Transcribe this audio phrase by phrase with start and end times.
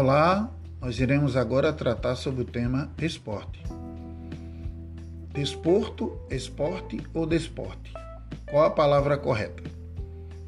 [0.00, 0.48] Olá,
[0.80, 3.60] nós iremos agora tratar sobre o tema esporte.
[5.34, 7.92] Desporto, esporte ou desporte?
[8.48, 9.60] Qual a palavra correta?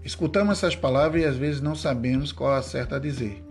[0.05, 3.45] Escutamos essas palavras e às vezes não sabemos qual a certa a dizer.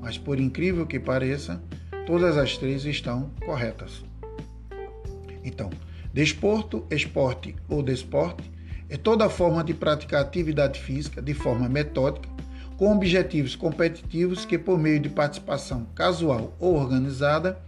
[0.00, 1.62] Mas por incrível que pareça,
[2.04, 4.04] todas as três estão corretas.
[5.44, 5.70] Então,
[6.12, 8.50] desporto, esporte ou desporte
[8.88, 12.28] é toda forma de praticar atividade física de forma metódica
[12.78, 17.58] com objetivos competitivos que, por meio de participação casual ou organizada,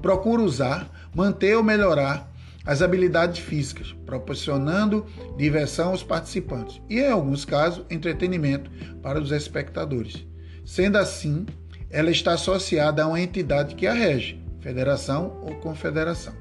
[0.00, 2.32] procura usar, manter ou melhorar
[2.64, 5.04] as habilidades físicas, proporcionando
[5.36, 8.70] diversão aos participantes e, em alguns casos, entretenimento
[9.02, 10.24] para os espectadores.
[10.64, 11.44] Sendo assim,
[11.90, 16.32] ela está associada a uma entidade que a rege, federação ou confederação.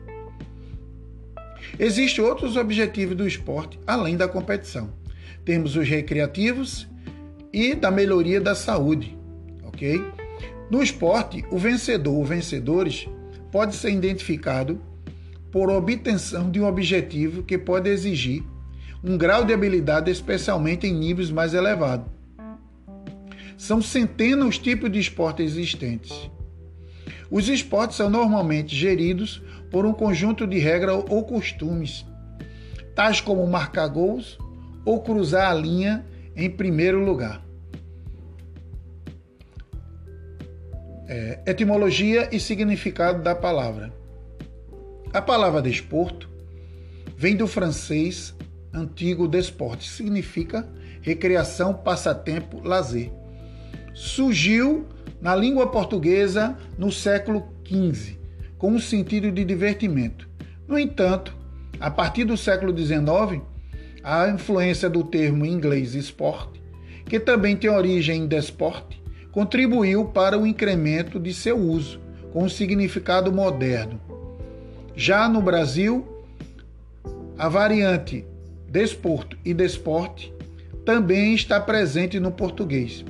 [1.80, 4.94] Existem outros objetivos do esporte além da competição.
[5.44, 6.88] Temos os recreativos
[7.54, 9.16] e da melhoria da saúde,
[9.64, 10.04] ok?
[10.72, 13.08] No esporte, o vencedor ou vencedores
[13.52, 14.82] pode ser identificado
[15.52, 18.44] por obtenção de um objetivo que pode exigir
[19.04, 22.08] um grau de habilidade especialmente em níveis mais elevados.
[23.56, 26.32] São centenas os tipos de esportes existentes.
[27.30, 32.06] Os esportes são normalmente geridos por um conjunto de regras ou costumes,
[32.96, 34.40] tais como marcar gols
[34.84, 37.44] ou cruzar a linha em primeiro lugar.
[41.08, 43.94] É, etimologia e significado da palavra.
[45.14, 46.30] A palavra desporto
[47.16, 48.34] vem do francês
[48.74, 50.68] antigo desporte, significa
[51.02, 53.12] recreação, passatempo, lazer.
[53.94, 54.88] Surgiu
[55.22, 58.18] na língua portuguesa no século XV,
[58.58, 60.28] com o sentido de divertimento.
[60.68, 61.36] No entanto,
[61.80, 63.42] a partir do século XIX,
[64.04, 66.62] a influência do termo inglês esporte,
[67.06, 69.02] que também tem origem em desporte,
[69.32, 72.02] contribuiu para o incremento de seu uso,
[72.34, 74.00] com um significado moderno.
[74.96, 76.06] Já no Brasil,
[77.38, 78.26] a variante
[78.68, 80.34] desporto e desporte
[80.86, 83.06] também está presente no português.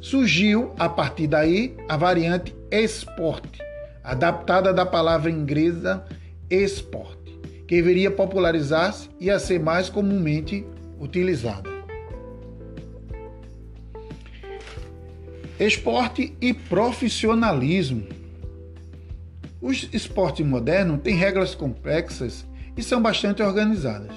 [0.00, 3.60] Surgiu, a partir daí, a variante esporte,
[4.02, 6.02] adaptada da palavra inglesa
[6.48, 7.19] esporte
[7.70, 10.66] que viria popularizar-se e a ser mais comumente
[10.98, 11.70] utilizada.
[15.56, 18.08] Esporte e profissionalismo.
[19.60, 22.44] Os esportes modernos têm regras complexas
[22.76, 24.16] e são bastante organizadas.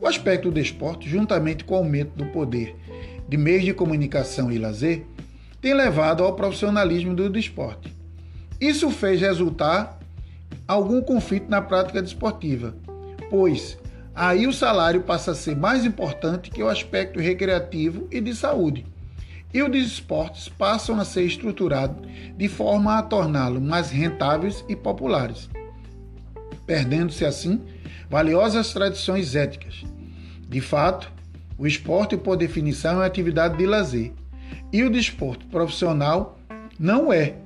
[0.00, 2.76] O aspecto do esporte, juntamente com o aumento do poder
[3.28, 5.04] de meios de comunicação e lazer,
[5.60, 7.92] tem levado ao profissionalismo do esporte.
[8.60, 9.97] Isso fez resultar
[10.68, 12.76] algum conflito na prática desportiva,
[13.30, 13.78] pois
[14.14, 18.84] aí o salário passa a ser mais importante que o aspecto recreativo e de saúde.
[19.52, 22.06] E os esportes passam a ser estruturados
[22.36, 25.48] de forma a torná-los mais rentáveis e populares,
[26.66, 27.62] perdendo-se assim
[28.10, 29.84] valiosas tradições éticas.
[30.46, 31.10] De fato,
[31.56, 34.12] o esporte, por definição, é uma atividade de lazer,
[34.70, 36.38] e o desporto profissional
[36.78, 37.36] não é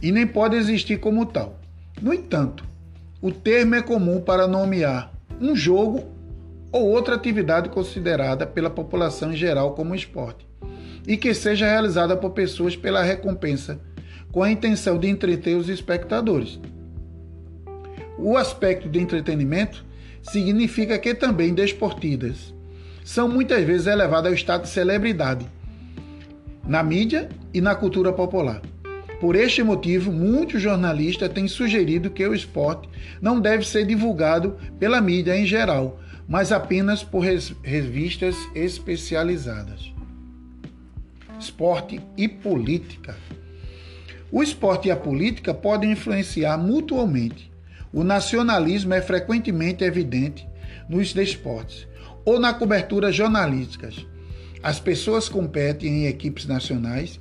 [0.00, 1.58] e nem pode existir como tal.
[2.00, 2.69] No entanto,
[3.22, 6.04] o termo é comum para nomear um jogo
[6.72, 10.48] ou outra atividade considerada pela população em geral como esporte
[11.06, 13.80] e que seja realizada por pessoas pela recompensa,
[14.32, 16.60] com a intenção de entreter os espectadores.
[18.18, 19.84] O aspecto de entretenimento
[20.22, 22.54] significa que também desportidas
[23.04, 25.46] são muitas vezes elevadas ao estado de celebridade
[26.66, 28.62] na mídia e na cultura popular.
[29.20, 32.88] Por este motivo, muitos jornalistas têm sugerido que o esporte
[33.20, 37.22] não deve ser divulgado pela mídia em geral, mas apenas por
[37.62, 39.92] revistas especializadas.
[41.38, 43.14] Esporte e política.
[44.32, 47.52] O esporte e a política podem influenciar mutuamente.
[47.92, 50.48] O nacionalismo é frequentemente evidente
[50.88, 51.86] nos esportes
[52.24, 53.90] ou na cobertura jornalística.
[54.62, 57.20] As pessoas competem em equipes nacionais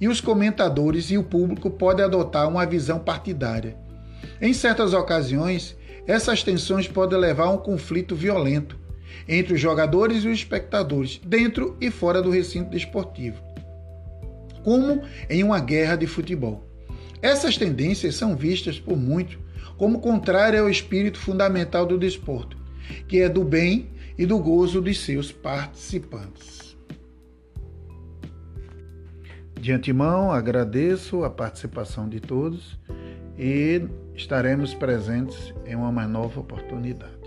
[0.00, 3.76] e os comentadores e o público podem adotar uma visão partidária.
[4.40, 8.78] Em certas ocasiões, essas tensões podem levar a um conflito violento
[9.28, 13.42] entre os jogadores e os espectadores, dentro e fora do recinto desportivo,
[14.62, 16.64] como em uma guerra de futebol.
[17.22, 19.38] Essas tendências são vistas por muitos
[19.76, 22.56] como contrárias ao espírito fundamental do desporto,
[23.08, 26.65] que é do bem e do gozo de seus participantes.
[29.66, 32.78] De antemão, agradeço a participação de todos
[33.36, 33.82] e
[34.14, 37.25] estaremos presentes em uma mais nova oportunidade.